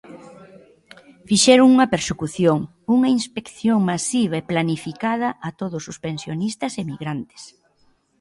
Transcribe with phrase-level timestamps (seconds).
[1.27, 2.59] Fixeron unha persecución,
[2.95, 7.41] unha inspección masiva e planificada, a todos o pensionistas emigrantes.